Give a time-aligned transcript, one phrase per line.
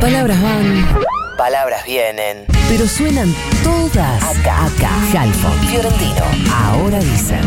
[0.00, 0.84] Palabras van,
[1.36, 2.44] Palabras vienen.
[2.68, 4.66] pero suenan todas acá.
[4.66, 4.90] Acá.
[5.22, 6.24] Halfon, Fiorentino.
[6.54, 7.40] Ahora dicen.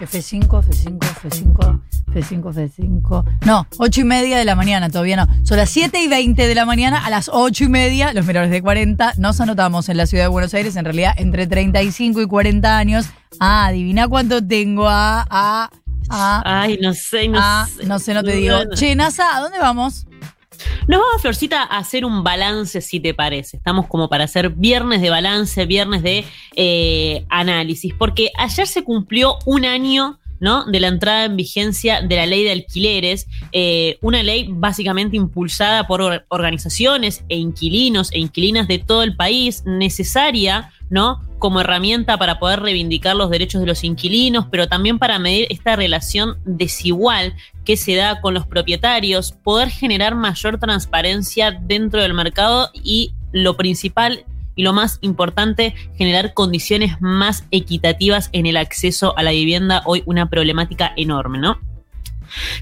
[0.00, 1.80] F5, F5, F5,
[2.14, 3.24] F5, F5.
[3.44, 5.26] No, 8 y media de la mañana, todavía no.
[5.42, 8.50] Son las 7 y 20 de la mañana, a las 8 y media, los menores
[8.50, 12.26] de 40 nos anotamos en la ciudad de Buenos Aires, en realidad entre 35 y
[12.26, 13.06] 40 años.
[13.40, 14.88] Ah, adivina cuánto tengo.
[14.88, 15.70] A, a,
[16.10, 17.86] a, Ay, no sé, no a, sé.
[17.86, 18.56] no sé, no te digo.
[18.56, 18.74] Bueno.
[18.74, 20.06] Che, NASA, ¿a dónde vamos?
[20.88, 23.58] Nos vamos, Florcita, a hacer un balance, si te parece.
[23.58, 26.24] Estamos como para hacer viernes de balance, viernes de
[26.56, 30.18] eh, análisis, porque ayer se cumplió un año.
[30.40, 30.64] ¿No?
[30.64, 35.86] de la entrada en vigencia de la ley de alquileres, eh, una ley básicamente impulsada
[35.86, 41.20] por or- organizaciones e inquilinos e inquilinas de todo el país, necesaria ¿no?
[41.38, 45.76] como herramienta para poder reivindicar los derechos de los inquilinos, pero también para medir esta
[45.76, 52.70] relación desigual que se da con los propietarios, poder generar mayor transparencia dentro del mercado
[52.82, 54.24] y lo principal
[54.58, 60.02] y lo más importante, generar condiciones más equitativas en el acceso a la vivienda, hoy
[60.04, 61.60] una problemática enorme, ¿no?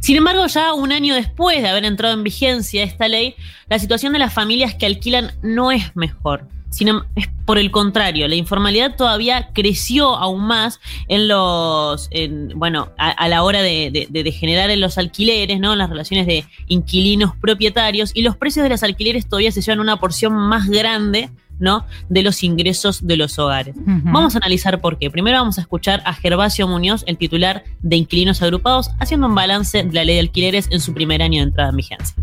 [0.01, 3.35] Sin embargo, ya un año después de haber entrado en vigencia esta ley,
[3.71, 6.47] la situación de las familias que alquilan no es mejor.
[6.69, 12.91] Sino es por el contrario, la informalidad todavía creció aún más en los, en, bueno,
[12.99, 15.73] a, la hora de generar en los alquileres, ¿no?
[15.73, 19.81] En las relaciones de inquilinos propietarios y los precios de los alquileres todavía se llevan
[19.81, 21.87] una porción más grande, ¿no?
[22.09, 23.75] De los ingresos de los hogares.
[23.77, 25.11] Vamos a analizar por qué.
[25.11, 29.83] Primero vamos a escuchar a Gervasio Muñoz, el titular de Inquilinos Agrupados, haciendo un balance
[29.83, 32.17] de la ley de alquileres en su primer año de entrada en vigencia.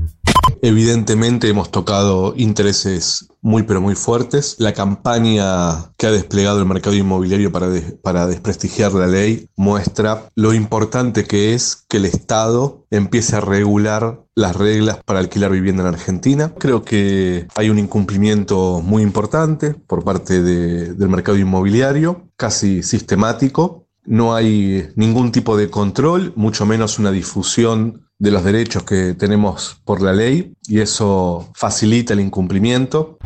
[0.66, 4.56] Evidentemente hemos tocado intereses muy pero muy fuertes.
[4.60, 7.68] La campaña que ha desplegado el mercado inmobiliario para,
[8.02, 14.24] para desprestigiar la ley muestra lo importante que es que el Estado empiece a regular
[14.36, 16.54] las reglas para alquilar vivienda en Argentina.
[16.58, 23.83] Creo que hay un incumplimiento muy importante por parte de- del mercado inmobiliario, casi sistemático.
[24.06, 29.82] No hay ningún tipo de control, mucho menos una difusión de los derechos que tenemos
[29.86, 33.18] por la ley y eso facilita el incumplimiento.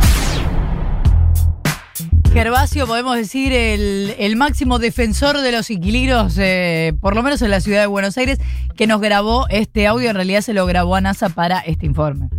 [2.32, 7.62] Gervasio, podemos decir, el, máximo defensor de los inquilinos, eh, por lo menos en la
[7.62, 8.38] ciudad de Buenos Aires,
[8.76, 12.30] que nos grabó este audio, en realidad se lo grabó a NASA para este informe.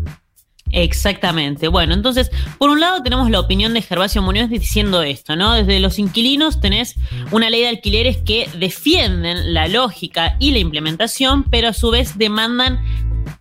[0.73, 1.69] Exactamente.
[1.69, 5.55] Bueno, entonces, por un lado tenemos la opinión de Gervasio Muñoz diciendo esto, ¿no?
[5.55, 6.97] Desde los inquilinos tenés
[7.31, 12.19] una ley de alquileres que defienden la lógica y la implementación, pero a su vez
[12.19, 12.81] demandan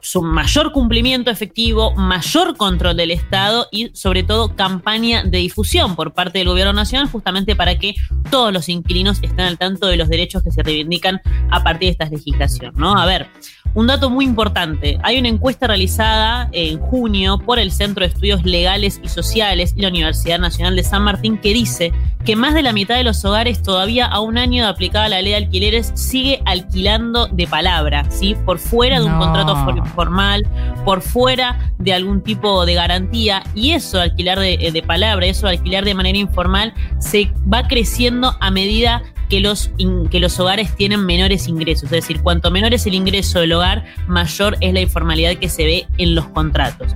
[0.02, 6.14] su mayor cumplimiento efectivo, mayor control del Estado y sobre todo campaña de difusión por
[6.14, 7.96] parte del gobierno nacional justamente para que
[8.30, 11.22] todos los inquilinos estén al tanto de los derechos que se reivindican
[11.52, 12.98] a partir de esta legislación, ¿no?
[12.98, 13.28] A ver,
[13.74, 14.98] un dato muy importante.
[15.04, 19.82] Hay una encuesta realizada en junio por el Centro de Estudios Legales y Sociales y
[19.82, 21.92] la Universidad Nacional de San Martín que dice
[22.26, 25.22] que más de la mitad de los hogares todavía a un año de aplicada la
[25.22, 28.36] ley de alquileres sigue alquilando de palabra, ¿sí?
[28.46, 29.20] Por fuera de un No.
[29.20, 30.46] contrato for- formal,
[30.84, 35.48] por fuera de algún tipo de garantía y eso de alquilar de, de palabra, eso
[35.48, 40.40] de alquilar de manera informal se va creciendo a medida que los, in- que los
[40.40, 41.86] hogares tienen menores ingresos.
[41.86, 45.66] Es decir, cuanto menor es el ingreso del hogar, mayor es la informalidad que se
[45.66, 46.94] ve en los contratos.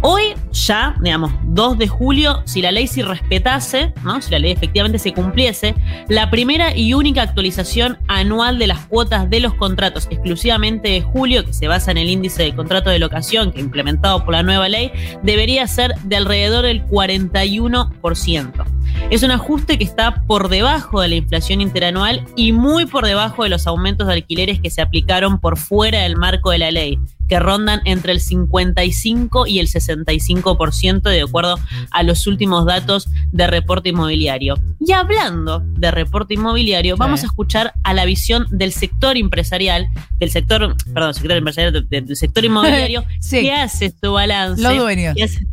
[0.00, 4.22] Hoy ya, digamos, 2 de julio, si la ley se respetase, ¿no?
[4.22, 5.74] si la ley efectivamente se cumpliese,
[6.08, 11.44] la primera y única actualización anual de las cuotas de los contratos exclusivamente de julio,
[11.44, 14.68] que se basa en el índice de contrato de locación que implementado por la nueva
[14.68, 14.92] ley,
[15.24, 18.64] debería ser de alrededor del 41%.
[19.10, 23.42] Es un ajuste que está por debajo de la inflación interanual y muy por debajo
[23.42, 27.00] de los aumentos de alquileres que se aplicaron por fuera del marco de la ley,
[27.28, 31.58] que rondan entre el 55 y el 65% de acuerdo
[31.90, 34.54] a los últimos datos de reporte inmobiliario.
[34.80, 36.98] Y hablando de reporte inmobiliario, Sí.
[36.98, 42.00] vamos a escuchar a la visión del sector empresarial, del sector, perdón, sector empresarial, de-
[42.00, 43.42] del sector inmobiliario, Sí.
[43.42, 44.62] que hace su balance.
[44.62, 45.14] Los dueños.
[45.14, 45.46] que hace-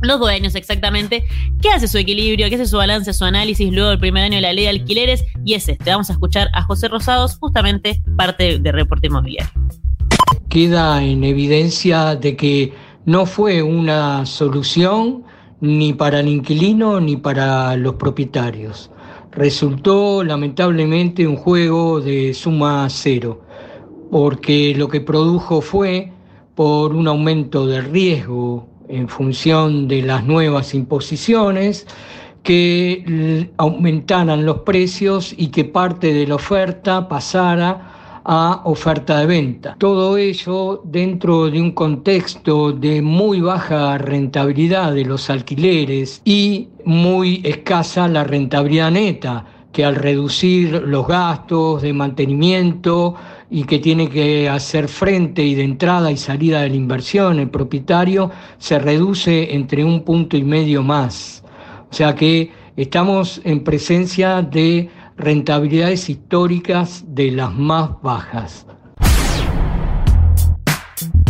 [0.00, 1.24] los dueños, exactamente.
[1.60, 2.48] ¿Qué hace su equilibrio?
[2.48, 5.24] ¿Qué hace su balance, su análisis luego del primer año de la ley de alquileres?
[5.44, 5.90] Y es este.
[5.90, 9.52] Vamos a escuchar a José Rosados, justamente parte de reporte inmobiliario.
[10.52, 12.74] Queda en evidencia de que
[13.06, 15.24] no fue una solución
[15.62, 18.90] ni para el inquilino ni para los propietarios.
[19.30, 23.40] Resultó lamentablemente un juego de suma cero,
[24.10, 26.12] porque lo que produjo fue
[26.54, 31.86] por un aumento del riesgo en función de las nuevas imposiciones,
[32.42, 39.76] que aumentaran los precios y que parte de la oferta pasara a oferta de venta.
[39.78, 47.40] Todo ello dentro de un contexto de muy baja rentabilidad de los alquileres y muy
[47.44, 53.14] escasa la rentabilidad neta que al reducir los gastos de mantenimiento
[53.50, 57.50] y que tiene que hacer frente y de entrada y salida de la inversión el
[57.50, 61.42] propietario, se reduce entre un punto y medio más.
[61.90, 68.66] O sea que estamos en presencia de rentabilidades históricas de las más bajas.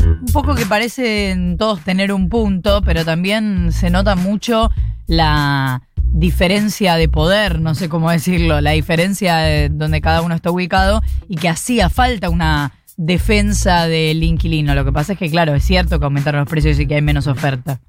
[0.05, 4.71] Un poco que parecen todos tener un punto, pero también se nota mucho
[5.07, 5.83] la
[6.13, 11.03] diferencia de poder, no sé cómo decirlo, la diferencia de donde cada uno está ubicado
[11.29, 14.75] y que hacía falta una defensa del inquilino.
[14.75, 17.03] Lo que pasa es que, claro, es cierto que aumentaron los precios y que hay
[17.03, 17.81] menos oferta.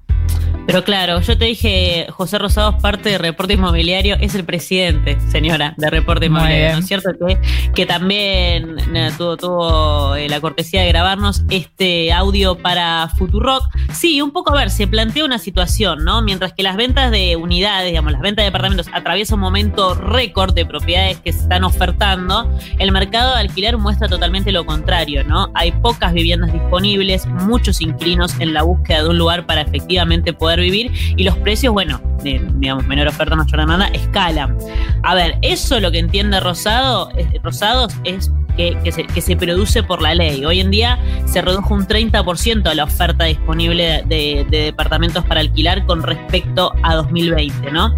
[0.66, 5.74] Pero claro, yo te dije, José Rosado parte de Reporte Inmobiliario, es el presidente, señora,
[5.76, 7.10] de Reporte Inmobiliario, ¿no es cierto?
[7.26, 7.38] Que,
[7.74, 8.76] que también
[9.18, 13.68] tuvo, tuvo eh, la cortesía de grabarnos este audio para Futurock.
[13.92, 16.22] Sí, un poco a ver, se plantea una situación, ¿no?
[16.22, 20.54] Mientras que las ventas de unidades, digamos, las ventas de departamentos atraviesan un momento récord
[20.54, 25.50] de propiedades que se están ofertando, el mercado de alquiler muestra totalmente lo contrario, ¿no?
[25.54, 30.60] Hay pocas viviendas disponibles, muchos inquilinos en la búsqueda de un lugar para efectivamente poder
[30.60, 34.56] vivir y los precios, bueno, digamos, menor oferta, mayor demanda, escalan.
[35.02, 37.10] A ver, eso lo que entiende Rosado,
[37.42, 40.44] Rosados es que, se, produce por la ley.
[40.44, 45.84] Hoy en día se redujo un 30% la oferta disponible de, de, departamentos para alquilar
[45.86, 47.94] con respecto a 2020, ¿no?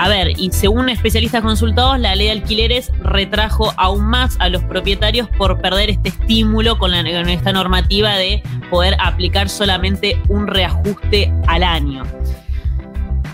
[0.00, 4.64] A ver, y según especialistas consultados, la ley de alquileres retrajo aún más a los
[4.64, 7.00] propietarios por perder este estímulo con, la,
[7.30, 12.04] esta normativa de poder aplicar solamente un reajuste al año.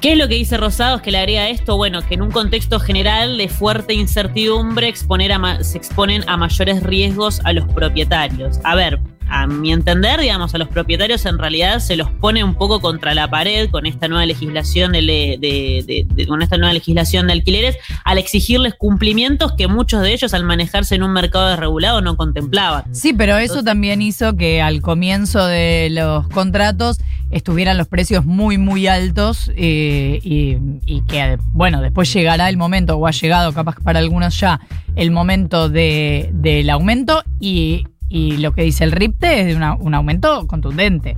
[0.00, 1.76] ¿Qué es lo que dice Rosados que le agrega esto?
[1.76, 7.52] Bueno, que en un contexto general de fuerte incertidumbre se exponen a mayores riesgos a
[7.52, 8.58] los propietarios.
[8.64, 8.98] A ver,
[9.28, 13.14] a mi entender, digamos, a los propietarios en realidad se los pone un poco contra
[13.14, 18.74] la pared con esta nueva legislación de, con esta nueva legislación de alquileres, al exigirles
[18.74, 22.84] cumplimientos que muchos de ellos al manejarse en un mercado desregulado no contemplaban.
[22.94, 26.98] Sí, pero eso también hizo que al comienzo de los contratos
[27.30, 30.56] estuvieran los precios muy, muy altos eh, y,
[30.86, 34.60] y, que, bueno, después llegará el momento, o ha llegado capaz para algunos ya,
[34.94, 39.94] el momento de, del aumento y y lo que dice el RIPTE es de un
[39.94, 41.16] aumento contundente.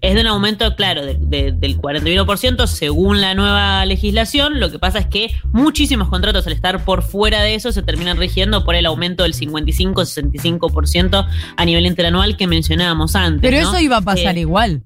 [0.00, 4.60] Es de un aumento, claro, del 41% según la nueva legislación.
[4.60, 8.18] Lo que pasa es que muchísimos contratos al estar por fuera de eso se terminan
[8.18, 11.26] rigiendo por el aumento del 55-65%
[11.56, 13.40] a nivel interanual que mencionábamos antes.
[13.42, 14.82] Pero eso iba a pasar eh, igual.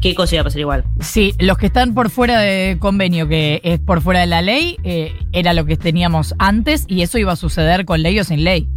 [0.00, 0.84] ¿Qué cosa iba a pasar igual?
[1.00, 4.76] Sí, los que están por fuera de convenio, que es por fuera de la ley,
[4.84, 8.44] eh, era lo que teníamos antes y eso iba a suceder con ley o sin
[8.44, 8.68] ley.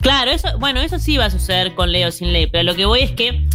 [0.00, 2.74] Claro, eso, bueno, eso sí va a suceder con ley o sin ley, pero lo
[2.74, 3.46] que voy es que,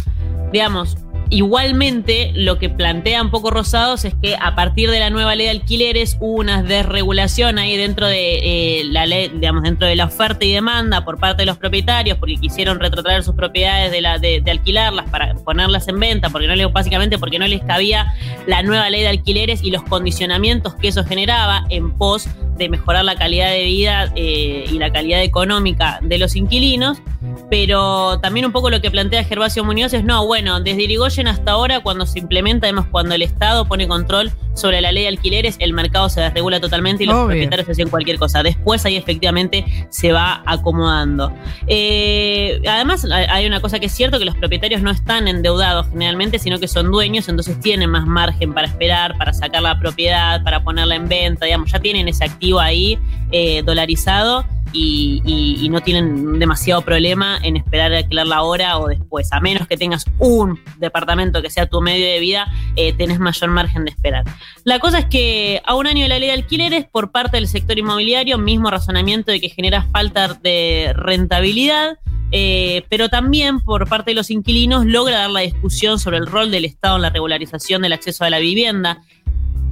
[0.52, 0.96] digamos,
[1.32, 5.52] Igualmente, lo que plantean poco Rosados es que a partir de la nueva ley de
[5.52, 10.44] alquileres hubo una desregulación ahí dentro de eh, la ley, digamos, dentro de la oferta
[10.44, 14.42] y demanda por parte de los propietarios, porque quisieron retrotraer sus propiedades de, la, de,
[14.46, 18.12] alquilarlas para ponerlas en venta, porque no les, básicamente porque no les cabía
[18.46, 22.28] la nueva ley de alquileres y los condicionamientos que eso generaba en pos
[22.62, 26.98] de mejorar la calidad de vida eh, y la calidad económica de los inquilinos.
[27.50, 31.52] Pero también un poco lo que plantea Gervasio Muñoz es, no, bueno, desde Irigoyen hasta
[31.52, 35.56] ahora, cuando se implementa, además cuando el Estado pone control sobre la ley de alquileres,
[35.58, 38.42] el mercado se desregula totalmente y los propietarios hacen cualquier cosa.
[38.42, 41.32] Después ahí efectivamente se va acomodando.
[41.66, 46.38] Eh, además, hay una cosa que es cierto, que los propietarios no están endeudados generalmente,
[46.38, 50.62] sino que son dueños, entonces tienen más margen para esperar, para sacar la propiedad, para
[50.62, 52.98] ponerla en venta, digamos, ya tienen ese activo ahí
[53.30, 59.32] eh, dolarizado y, no tienen demasiado problema en esperar a alquilar la hora o después.
[59.32, 63.50] A menos que tengas un departamento que sea tu medio de vida, eh, tenés mayor
[63.50, 64.24] margen de esperar.
[64.64, 67.48] La cosa es que a un año de la ley de alquileres, por parte del
[67.48, 71.98] sector inmobiliario, mismo razonamiento de que genera falta de rentabilidad.
[72.34, 76.50] Eh, pero también por parte de los inquilinos logra dar la discusión sobre el rol
[76.50, 79.02] del Estado en la regularización del acceso a la vivienda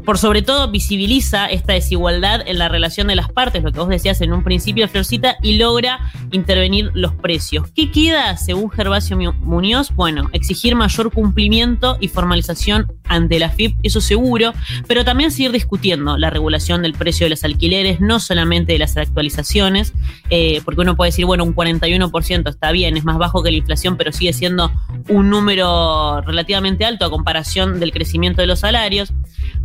[0.04, 3.88] por sobre todo visibiliza esta desigualdad en la relación de las partes, lo que vos
[3.88, 6.00] decías en un principio, Florcita, y logra
[6.32, 7.68] intervenir los precios.
[7.74, 9.90] ¿Qué queda, según Gervasio Muñoz?
[9.94, 14.52] Bueno, exigir mayor cumplimiento y formalización ante la FIP, eso seguro,
[14.86, 18.96] pero también seguir discutiendo la regulación del precio de los alquileres, no solamente de las
[18.96, 19.92] actualizaciones,
[20.30, 23.56] eh, porque uno puede decir, bueno, un 41% está bien, es más bajo que la
[23.56, 24.70] inflación, pero sigue siendo
[25.08, 29.12] un número relativamente alto a comparación del crecimiento de los salarios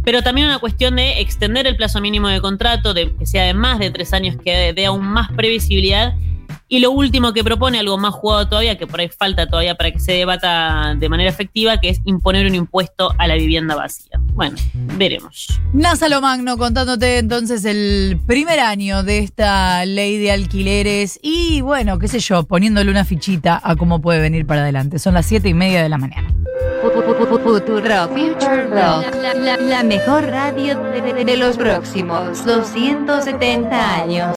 [0.05, 3.55] pero también una cuestión de extender el plazo mínimo de contrato, de que sea de
[3.55, 6.13] más de tres años, que dé aún más previsibilidad.
[6.67, 9.91] Y lo último que propone, algo más jugado todavía, que por ahí falta todavía para
[9.91, 14.19] que se debata de manera efectiva, que es imponer un impuesto a la vivienda vacía.
[14.33, 14.57] Bueno,
[14.97, 15.47] veremos.
[15.73, 22.07] NASA Magno contándote entonces el primer año de esta ley de alquileres y bueno, qué
[22.07, 24.97] sé yo, poniéndole una fichita a cómo puede venir para adelante.
[24.97, 26.33] Son las siete y media de la mañana.
[26.91, 27.25] Futuro
[28.09, 29.05] Future Rock,
[29.59, 34.33] la, mejor radio de- de los próximos 270 años.